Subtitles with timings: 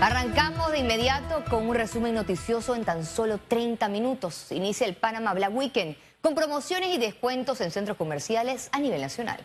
[0.00, 4.52] Arrancamos de inmediato con un resumen noticioso en tan solo 30 minutos.
[4.52, 9.44] Inicia el Panama Black Weekend con promociones y descuentos en centros comerciales a nivel nacional.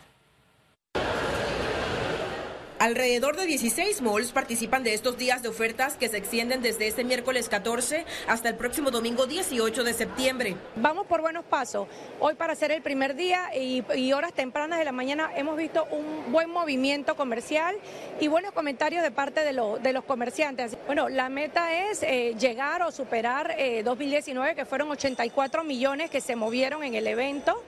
[2.80, 7.04] Alrededor de 16 malls participan de estos días de ofertas que se extienden desde este
[7.04, 10.56] miércoles 14 hasta el próximo domingo 18 de septiembre.
[10.74, 11.86] Vamos por buenos pasos.
[12.18, 16.32] Hoy para ser el primer día y, horas tempranas de la mañana hemos visto un
[16.32, 17.76] buen movimiento comercial
[18.20, 20.76] y buenos comentarios de parte de, los comerciantes.
[20.86, 23.54] Bueno, la meta es eh, llegar o superar
[23.84, 27.62] 2019 eh, que fueron 84 millones que se movieron en el evento.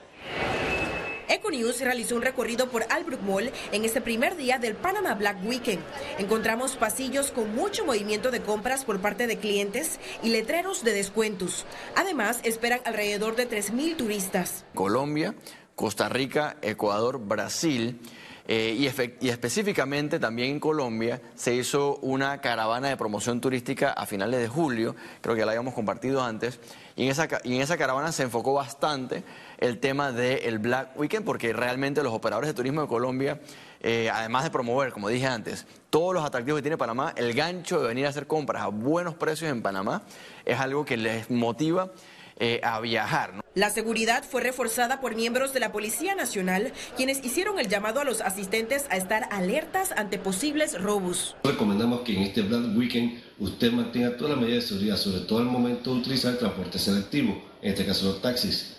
[1.28, 5.82] Econews realizó un recorrido por Albrook Mall en este primer día del Panama Black Weekend.
[6.18, 11.66] Encontramos pasillos con mucho movimiento de compras por parte de clientes y letreros de descuentos.
[11.96, 14.64] Además, esperan alrededor de 3.000 turistas.
[14.74, 15.34] Colombia,
[15.74, 18.00] Costa Rica, Ecuador, Brasil.
[18.48, 24.38] Eh, y, específicamente también en Colombia se hizo una caravana de promoción turística a finales
[24.38, 26.61] de julio, creo que la habíamos compartido antes,
[26.94, 29.24] y en esa caravana se enfocó bastante
[29.58, 33.40] el tema del Black Weekend, porque realmente los operadores de turismo de Colombia,
[33.80, 37.80] eh, además de promover, como dije antes, todos los atractivos que tiene Panamá, el gancho
[37.80, 40.02] de venir a hacer compras a buenos precios en Panamá
[40.44, 41.90] es algo que les motiva
[42.38, 43.42] eh, a viajar.
[43.54, 48.04] La seguridad fue reforzada por miembros de la Policía Nacional, quienes hicieron el llamado a
[48.04, 51.34] los asistentes a estar alertas ante posibles robos.
[51.44, 55.38] Recomendamos que en este Black Weekend usted mantenga todas las medidas de seguridad, sobre todo
[55.38, 58.75] al momento de utilizar el transporte selectivo, en este caso los taxis.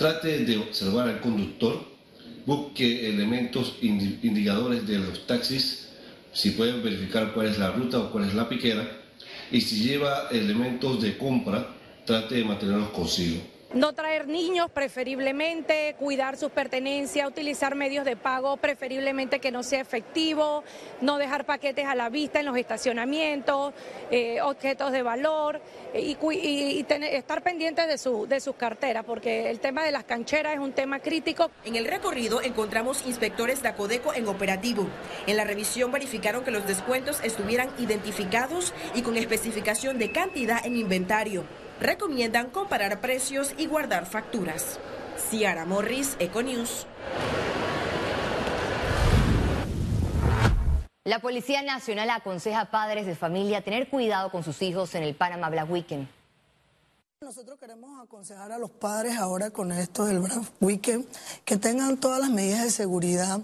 [0.00, 1.78] Trate de observar al conductor,
[2.46, 5.90] busque elementos indicadores de los taxis,
[6.32, 8.90] si pueden verificar cuál es la ruta o cuál es la piquera,
[9.52, 11.76] y si lleva elementos de compra,
[12.06, 13.42] trate de mantenerlos consigo.
[13.72, 19.80] No traer niños preferiblemente, cuidar sus pertenencias, utilizar medios de pago preferiblemente que no sea
[19.80, 20.64] efectivo,
[21.00, 23.72] no dejar paquetes a la vista en los estacionamientos,
[24.10, 25.60] eh, objetos de valor
[25.94, 30.54] eh, y, estar pendientes de, su, de sus carteras, porque el tema de las cancheras
[30.54, 31.52] es un tema crítico.
[31.64, 34.88] En el recorrido encontramos inspectores de Acodeco en operativo.
[35.28, 40.76] En la revisión verificaron que los descuentos estuvieran identificados y con especificación de cantidad en
[40.76, 41.44] inventario
[41.80, 44.78] recomiendan comparar precios y guardar facturas.
[45.30, 46.86] Ciara Morris, Econews.
[51.04, 55.14] La Policía Nacional aconseja a padres de familia tener cuidado con sus hijos en el
[55.14, 56.06] Panama Black Weekend.
[57.22, 61.06] Nosotros queremos aconsejar a los padres ahora con esto del Black Weekend
[61.44, 63.40] que tengan todas las medidas de seguridad,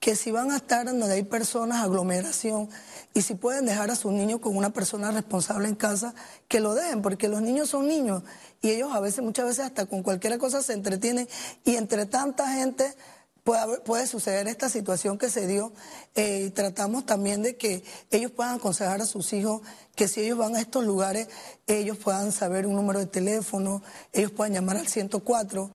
[0.00, 2.68] que si van a estar donde hay personas, aglomeración,
[3.14, 6.14] y si pueden dejar a sus niños con una persona responsable en casa,
[6.48, 8.24] que lo dejen, porque los niños son niños
[8.60, 11.28] y ellos a veces, muchas veces hasta con cualquier cosa se entretienen
[11.64, 12.92] y entre tanta gente
[13.44, 15.72] puede, suceder esta situación que se dio
[16.14, 19.60] eh, tratamos también de que ellos puedan aconsejar a sus hijos
[19.94, 21.28] que si ellos van a estos lugares,
[21.66, 23.82] ellos puedan saber un número de teléfono,
[24.12, 25.70] ellos puedan llamar al 104.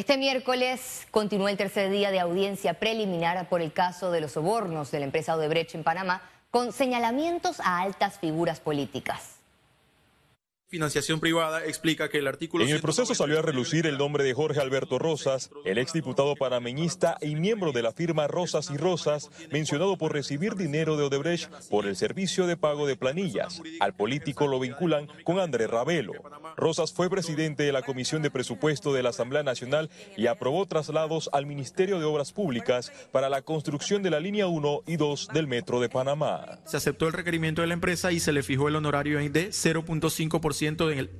[0.00, 4.90] Este miércoles continúa el tercer día de audiencia preliminar por el caso de los sobornos
[4.90, 9.40] de la empresa Odebrecht en Panamá, con señalamientos a altas figuras políticas
[10.70, 12.64] financiación privada explica que el artículo...
[12.64, 17.18] En el proceso salió a relucir el nombre de Jorge Alberto Rosas, el exdiputado panameñista
[17.20, 21.86] y miembro de la firma Rosas y Rosas, mencionado por recibir dinero de Odebrecht por
[21.86, 23.60] el servicio de pago de planillas.
[23.80, 26.12] Al político lo vinculan con Andrés Ravelo.
[26.56, 31.30] Rosas fue presidente de la Comisión de Presupuesto de la Asamblea Nacional y aprobó traslados
[31.32, 35.46] al Ministerio de Obras Públicas para la construcción de la línea 1 y 2 del
[35.46, 36.60] Metro de Panamá.
[36.66, 41.10] Se aceptó el requerimiento de la empresa y se le fijó el honorario de 0.5%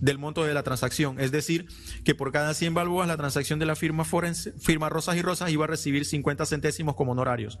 [0.00, 1.20] del monto de la transacción.
[1.20, 1.66] Es decir,
[2.04, 5.50] que por cada 100 balboas la transacción de la firma forense, firma Rosas y Rosas
[5.50, 7.58] iba a recibir 50 centésimos como honorarios.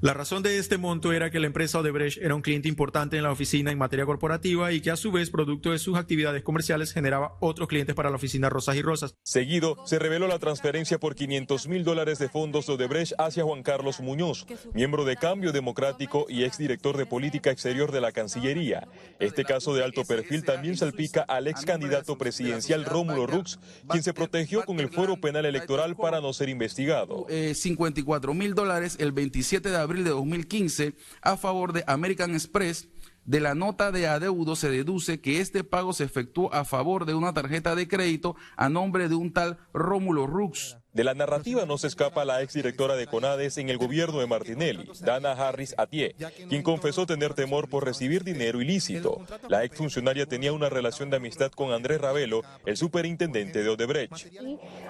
[0.00, 3.24] La razón de este monto era que la empresa Odebrecht era un cliente importante en
[3.24, 6.92] la oficina en materia corporativa y que a su vez, producto de sus actividades comerciales,
[6.92, 9.16] generaba otros clientes para la oficina Rosas y Rosas.
[9.24, 13.64] Seguido, se reveló la transferencia por 500 mil dólares de fondos de Odebrecht hacia Juan
[13.64, 18.86] Carlos Muñoz, miembro de Cambio Democrático y exdirector de Política Exterior de la Cancillería.
[19.18, 23.58] Este caso de alto perfil también salpica al ex candidato presidencial Rómulo Rux,
[23.88, 27.26] quien se protegió con el fuero penal electoral para no ser investigado.
[27.28, 32.88] 54 mil dólares el 27 de abril abril de 2015 a favor de American Express.
[33.24, 37.14] De la nota de adeudo se deduce que este pago se efectuó a favor de
[37.14, 40.78] una tarjeta de crédito a nombre de un tal Rómulo Rux.
[40.98, 44.90] De la narrativa no se escapa la exdirectora de CONADES en el gobierno de Martinelli,
[44.98, 46.16] Dana Harris Atié,
[46.48, 49.24] quien confesó tener temor por recibir dinero ilícito.
[49.48, 54.26] La exfuncionaria tenía una relación de amistad con Andrés Ravelo, el superintendente de Odebrecht.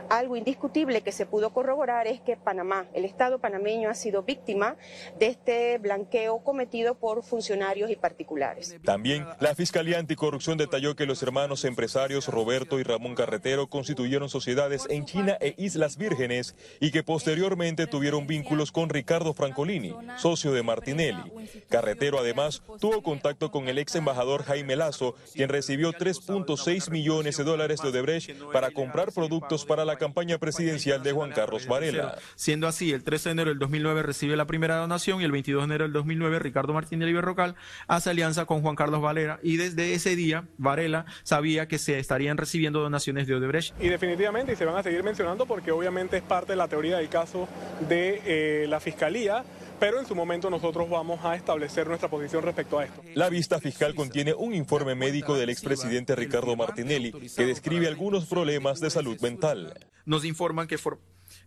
[0.08, 4.76] algo indiscutible que se pudo corroborar es que Panamá, el Estado panameño, ha sido víctima
[5.18, 8.78] de este blanqueo cometido por funcionarios y particulares.
[8.82, 14.86] También la Fiscalía Anticorrupción detalló que los hermanos empresarios Roberto y Ramón Carretero constituyeron sociedades
[14.88, 20.62] en China e Islas Vírgenes y que posteriormente tuvieron vínculos con Ricardo Francolini, socio de
[20.62, 21.22] Martinelli.
[21.68, 27.44] Carretero además tuvo contacto con el ex embajador Jaime Lazo, quien recibió 3.6 millones de
[27.44, 32.18] dólares de Odebrecht para comprar productos para la campaña presidencial de Juan Carlos Varela.
[32.36, 35.62] Siendo así, el 13 de enero del 2009 recibe la primera donación y el 22
[35.62, 37.56] de enero del 2009 Ricardo Martinelli Berrocal
[37.86, 42.36] hace alianza con Juan Carlos Valera y desde ese día Varela sabía que se estarían
[42.36, 43.74] recibiendo donaciones de Odebrecht.
[43.80, 46.98] Y definitivamente, y se van a seguir mencionando porque obviamente es parte de la teoría
[46.98, 47.48] del caso
[47.88, 49.44] de eh, la Fiscalía,
[49.78, 53.02] pero en su momento nosotros vamos a establecer nuestra posición respecto a esto.
[53.14, 58.80] La vista fiscal contiene un informe médico del expresidente Ricardo Martinelli que describe algunos problemas
[58.80, 59.74] de salud mental.
[60.04, 60.78] Nos informan que,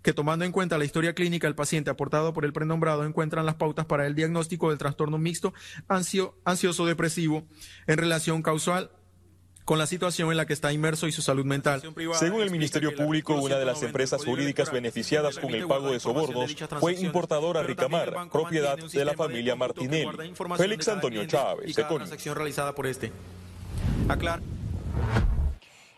[0.01, 3.56] que tomando en cuenta la historia clínica del paciente aportado por el prenombrado encuentran las
[3.56, 5.54] pautas para el diagnóstico del trastorno mixto
[5.88, 7.44] ansio, ansioso depresivo
[7.88, 8.92] en relación causal
[9.66, 11.81] con la situación en la que está inmerso y su salud mental.
[12.13, 16.56] Según el Ministerio Público, una de las empresas jurídicas beneficiadas con el pago de sobornos
[16.80, 20.34] fue importadora Ricamar, propiedad de la familia Martinelli.
[20.58, 23.12] Félix Antonio Chávez, transacción realizada por este.
[24.08, 24.42] Aclar.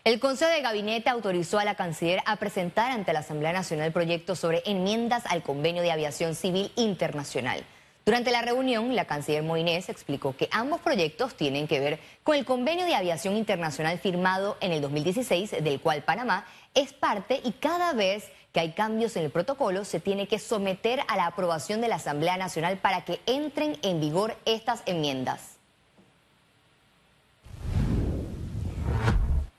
[0.04, 4.38] El Consejo de Gabinete autorizó a la canciller a presentar ante la Asamblea Nacional proyectos
[4.38, 7.64] sobre enmiendas al Convenio de Aviación Civil Internacional.
[8.06, 12.44] Durante la reunión, la canciller Moines explicó que ambos proyectos tienen que ver con el
[12.44, 17.94] convenio de aviación internacional firmado en el 2016, del cual Panamá es parte y cada
[17.94, 21.88] vez que hay cambios en el protocolo se tiene que someter a la aprobación de
[21.88, 25.53] la Asamblea Nacional para que entren en vigor estas enmiendas.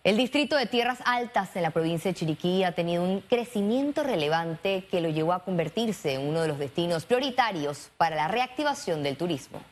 [0.04, 4.84] El distrito de Tierras Altas en la provincia de Chiriquí ha tenido un crecimiento relevante
[4.90, 9.16] que lo llevó a convertirse en uno de los destinos prioritarios para la reactivación del
[9.16, 9.62] turismo.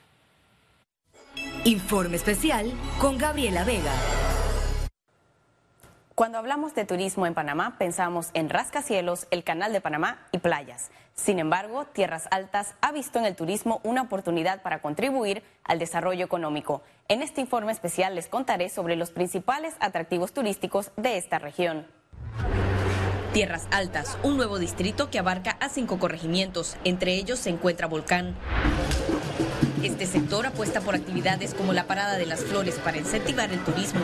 [1.64, 3.92] Informe especial con Gabriela Vega.
[6.14, 10.90] Cuando hablamos de turismo en Panamá, pensamos en rascacielos, el Canal de Panamá y playas.
[11.14, 16.26] Sin embargo, Tierras Altas ha visto en el turismo una oportunidad para contribuir al desarrollo
[16.26, 16.82] económico.
[17.08, 21.86] En este informe especial les contaré sobre los principales atractivos turísticos de esta región.
[23.32, 26.76] Tierras Altas, un nuevo distrito que abarca a cinco corregimientos.
[26.84, 28.36] Entre ellos se encuentra Volcán.
[29.82, 34.02] Este sector apuesta por actividades como la Parada de las Flores para incentivar el turismo.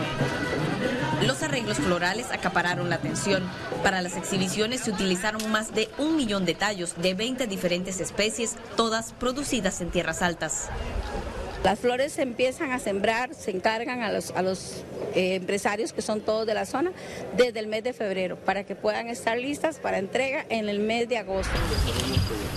[1.22, 3.42] Los arreglos florales acapararon la atención.
[3.82, 8.56] Para las exhibiciones se utilizaron más de un millón de tallos de 20 diferentes especies,
[8.76, 10.68] todas producidas en tierras altas.
[11.64, 14.84] Las flores se empiezan a sembrar, se encargan a los, a los
[15.14, 16.92] eh, empresarios que son todos de la zona
[17.36, 21.08] desde el mes de febrero para que puedan estar listas para entrega en el mes
[21.08, 21.52] de agosto.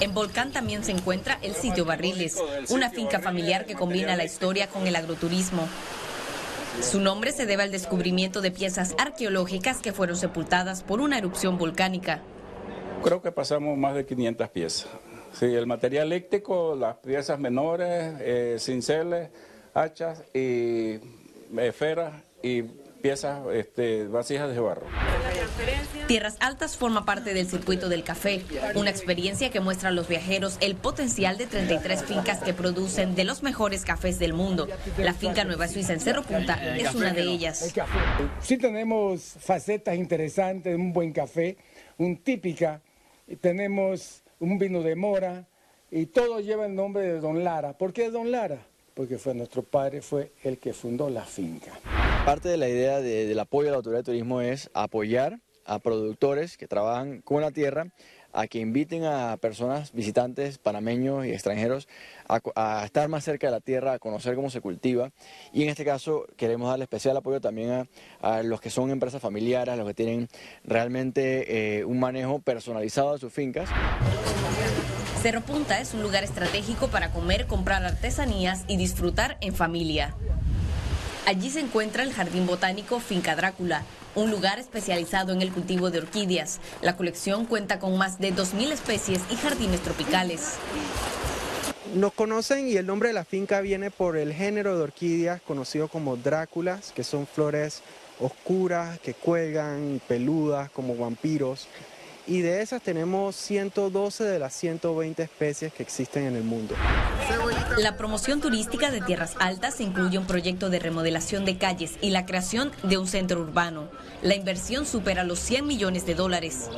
[0.01, 2.37] En Volcán también se encuentra el sitio Barriles,
[2.69, 5.67] una finca familiar que combina la historia con el agroturismo.
[6.81, 11.59] Su nombre se debe al descubrimiento de piezas arqueológicas que fueron sepultadas por una erupción
[11.59, 12.21] volcánica.
[13.03, 14.87] Creo que pasamos más de 500 piezas.
[15.31, 19.29] Sí, el material eléctrico, las piezas menores, eh, cinceles,
[19.75, 20.99] hachas y
[21.57, 22.63] esferas y
[23.01, 24.85] piezas este, vasijas de barro.
[26.07, 28.43] Tierras Altas forma parte del circuito del café,
[28.75, 33.23] una experiencia que muestra a los viajeros el potencial de 33 fincas que producen de
[33.23, 34.67] los mejores cafés del mundo.
[34.97, 37.73] La finca Nueva Suiza en Cerro Punta es una de ellas.
[38.41, 41.57] Sí tenemos facetas interesantes, un buen café,
[41.97, 42.81] un típica,
[43.39, 45.45] tenemos un vino de mora
[45.89, 47.73] y todo lleva el nombre de Don Lara.
[47.73, 48.59] ¿Por qué Don Lara?
[48.93, 51.71] Porque fue nuestro padre, fue el que fundó la finca.
[52.25, 56.55] Parte de la idea del apoyo a la autoridad de turismo es apoyar a productores
[56.55, 57.87] que trabajan con la tierra
[58.31, 61.87] a que inviten a personas, visitantes panameños y extranjeros
[62.27, 65.09] a, estar más cerca de la tierra, a conocer cómo se cultiva.
[65.51, 67.89] Y en este caso queremos darle especial apoyo también
[68.21, 70.29] a, los que son empresas familiares, a los que tienen
[70.63, 73.67] realmente eh, un manejo personalizado de sus fincas.
[75.21, 80.15] Cerro Punta es un lugar estratégico para comer, comprar artesanías y disfrutar en familia.
[81.25, 83.83] Allí se encuentra el Jardín Botánico Finca Drácula,
[84.15, 86.59] un lugar especializado en el cultivo de orquídeas.
[86.81, 90.55] La colección cuenta con más de 2.000 especies y jardines tropicales.
[91.93, 95.89] Nos conocen y el nombre de la finca viene por el género de orquídeas conocido
[95.89, 97.83] como Dráculas, que son flores
[98.19, 101.67] oscuras que cuelgan, peludas como vampiros.
[102.27, 106.75] Y de esas tenemos 112 de las 120 especies que existen en el mundo.
[107.77, 112.25] La promoción turística de Tierras Altas incluye un proyecto de remodelación de calles y la
[112.25, 113.89] creación de un centro urbano.
[114.21, 116.69] La inversión supera los 100 millones de dólares.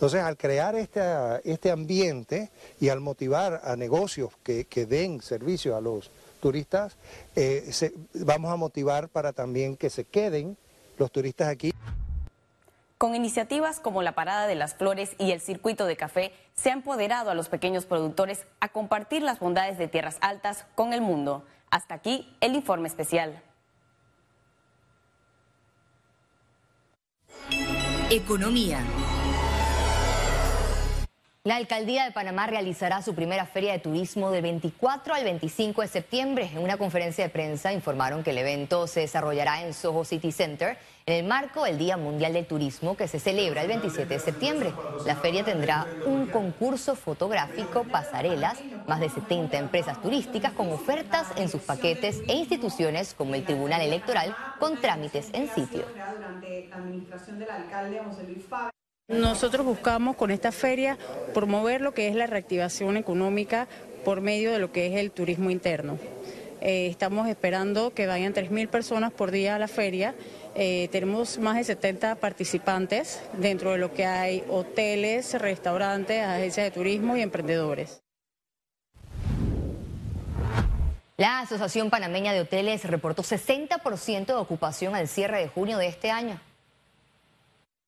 [0.00, 1.02] Entonces, al crear este,
[1.44, 6.10] este ambiente y al motivar a negocios que, den servicio a los
[6.40, 6.96] turistas,
[7.36, 7.70] eh,
[8.14, 10.56] vamos a motivar para también que se queden
[10.96, 11.74] los turistas aquí.
[13.00, 16.74] Con iniciativas como la Parada de las Flores y el Circuito de Café, se ha
[16.74, 21.46] empoderado a los pequeños productores a compartir las bondades de tierras altas con el mundo.
[21.70, 23.42] Hasta aquí el informe especial.
[28.10, 28.84] Economía.
[31.42, 35.88] La alcaldía de Panamá realizará su primera feria de turismo del 24 al 25 de
[35.88, 36.50] septiembre.
[36.52, 40.76] En una conferencia de prensa informaron que el evento se desarrollará en Soho City Center
[41.06, 44.74] en el marco del Día Mundial del Turismo que se celebra el 27 de septiembre.
[45.06, 51.48] La feria tendrá un concurso fotográfico, pasarelas, más de 70 empresas turísticas con ofertas en
[51.48, 55.86] sus paquetes e instituciones como el Tribunal Electoral con trámites en sitio.
[59.10, 60.96] Nosotros buscamos con esta feria
[61.34, 63.66] promover lo que es la reactivación económica
[64.04, 65.98] por medio de lo que es el turismo interno.
[66.60, 70.14] Eh, estamos esperando que vayan 3.000 personas por día a la feria.
[70.54, 76.70] Eh, tenemos más de 70 participantes dentro de lo que hay hoteles, restaurantes, agencias de
[76.70, 78.04] turismo y emprendedores.
[81.16, 86.12] La Asociación Panameña de Hoteles reportó 60% de ocupación al cierre de junio de este
[86.12, 86.40] año.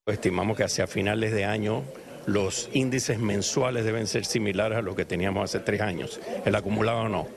[0.08, 1.84] Estimamos que hacia finales de año
[2.26, 7.08] los índices mensuales deben ser similares a los que teníamos hace tres años, el acumulado
[7.08, 7.28] no.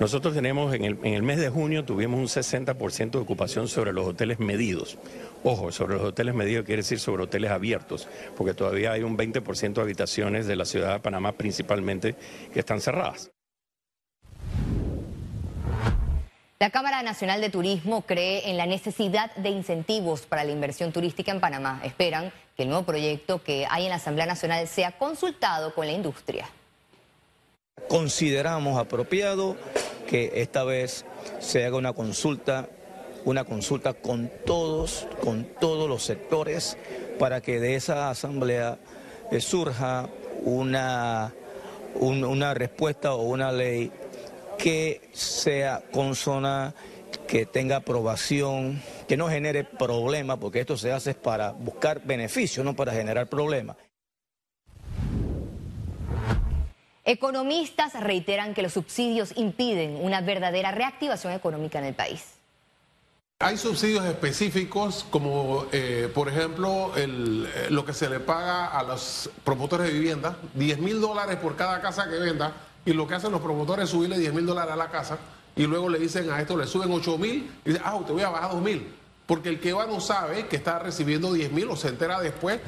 [0.00, 4.38] Nosotros tenemos, en el, mes de junio tuvimos un 60% de ocupación sobre los hoteles
[4.38, 4.96] medidos.
[5.44, 8.08] Ojo, sobre los hoteles medidos quiere decir sobre hoteles abiertos,
[8.38, 12.14] porque todavía hay un 20% de habitaciones de la ciudad de Panamá principalmente
[12.54, 13.30] que están cerradas.
[16.62, 21.32] La Cámara Nacional de Turismo cree en la necesidad de incentivos para la inversión turística
[21.32, 21.80] en Panamá.
[21.82, 25.92] Esperan que el nuevo proyecto que hay en la Asamblea Nacional sea consultado con la
[25.92, 26.48] industria.
[27.88, 29.56] Consideramos apropiado
[30.06, 31.04] que esta vez
[31.40, 32.68] se haga una consulta,
[33.24, 36.78] una consulta con todos, con todos los sectores,
[37.18, 38.78] para que de esa asamblea
[39.32, 40.08] eh, surja
[40.44, 41.34] una,
[41.96, 43.90] una respuesta o una ley
[44.62, 46.72] que sea consona,
[47.26, 52.76] que tenga aprobación, que no genere problemas, porque esto se hace para buscar beneficios, no
[52.76, 53.76] para generar problemas.
[57.04, 62.22] Economistas reiteran que los subsidios impiden una verdadera reactivación económica en el país.
[63.40, 67.08] Hay subsidios específicos como, eh, por ejemplo, eh,
[67.70, 71.80] lo que se le paga a los promotores de vivienda, 10 mil dólares por cada
[71.80, 72.52] casa que venda,
[72.84, 75.18] y lo que hacen los promotores es subirle 10 mil dólares a la casa
[75.54, 78.22] y luego le dicen a esto, le suben 8 mil y dicen, ah, te voy
[78.22, 78.94] a bajar 2 mil.
[79.26, 82.60] Porque el que va no sabe que está recibiendo 10 mil o se entera después.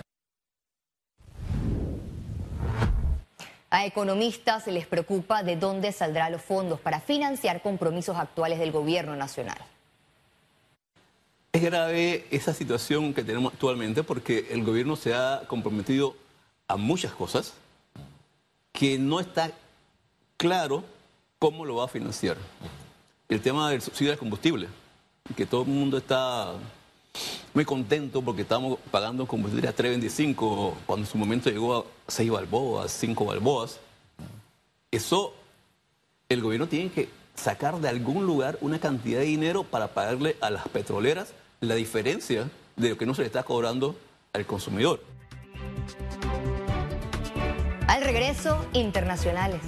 [3.70, 9.16] A economistas les preocupa de dónde saldrán los fondos para financiar compromisos actuales del gobierno
[9.16, 9.58] nacional.
[11.52, 16.14] Es grave esa situación que tenemos actualmente porque el gobierno se ha comprometido
[16.68, 17.54] a muchas cosas
[18.72, 19.50] que no está
[20.36, 20.84] claro
[21.38, 22.36] cómo lo va a financiar.
[23.28, 24.68] El tema del subsidio del combustible,
[25.36, 26.52] que todo el mundo está
[27.54, 32.30] muy contento porque estamos pagando combustible a 3.25 cuando en su momento llegó a 6
[32.30, 33.78] balboas, 5 balboas.
[34.90, 35.34] Eso
[36.28, 40.50] el gobierno tiene que sacar de algún lugar una cantidad de dinero para pagarle a
[40.50, 43.96] las petroleras la diferencia de lo que no se le está cobrando
[44.32, 45.02] al consumidor.
[47.86, 49.60] Al regreso, internacionales.